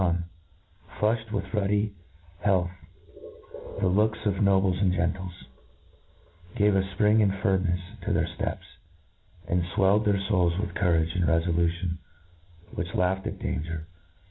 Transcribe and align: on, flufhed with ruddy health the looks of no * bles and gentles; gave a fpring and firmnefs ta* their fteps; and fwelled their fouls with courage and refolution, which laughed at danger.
on, 0.01 0.23
flufhed 0.99 1.31
with 1.31 1.43
ruddy 1.53 1.93
health 2.43 2.71
the 3.79 3.85
looks 3.87 4.17
of 4.25 4.41
no 4.41 4.59
* 4.61 4.61
bles 4.61 4.77
and 4.81 4.93
gentles; 4.93 5.43
gave 6.57 6.75
a 6.75 6.81
fpring 6.81 7.21
and 7.21 7.31
firmnefs 7.33 8.01
ta* 8.03 8.11
their 8.11 8.25
fteps; 8.25 8.63
and 9.47 9.61
fwelled 9.75 10.05
their 10.05 10.19
fouls 10.27 10.57
with 10.59 10.73
courage 10.73 11.13
and 11.13 11.27
refolution, 11.27 11.99
which 12.73 12.95
laughed 12.95 13.27
at 13.27 13.37
danger. 13.37 13.85